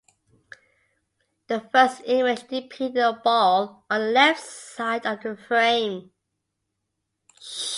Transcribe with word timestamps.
The 1.45 1.59
first 1.71 2.01
image 2.07 2.47
depicted 2.47 2.97
a 2.97 3.13
ball 3.23 3.85
on 3.87 3.99
the 4.01 4.07
left 4.07 4.43
side 4.43 5.05
of 5.05 5.21
the 5.21 5.37
frame. 5.37 6.11